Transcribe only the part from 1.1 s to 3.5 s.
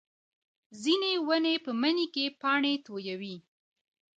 ونې په مني کې پاڼې تویوي